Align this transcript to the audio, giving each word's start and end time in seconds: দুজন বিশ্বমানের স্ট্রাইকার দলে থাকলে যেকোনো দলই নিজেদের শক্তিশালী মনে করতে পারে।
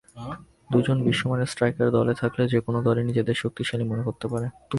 দুজন 0.71 0.97
বিশ্বমানের 1.07 1.51
স্ট্রাইকার 1.51 1.87
দলে 1.97 2.13
থাকলে 2.13 2.43
যেকোনো 2.53 2.79
দলই 2.81 3.03
নিজেদের 3.05 3.39
শক্তিশালী 3.43 3.83
মনে 3.83 4.03
করতে 4.07 4.25
পারে। 4.27 4.47